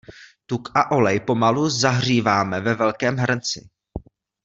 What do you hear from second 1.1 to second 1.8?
pomalu